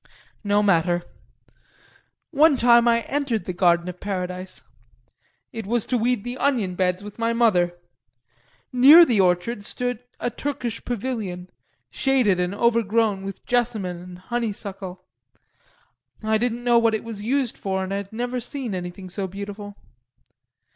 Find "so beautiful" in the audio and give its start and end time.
19.07-19.75